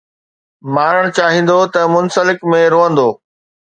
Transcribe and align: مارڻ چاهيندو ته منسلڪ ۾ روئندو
مارڻ 0.77 1.03
چاهيندو 1.17 1.59
ته 1.73 1.81
منسلڪ 1.93 2.39
۾ 2.53 2.63
روئندو 2.73 3.09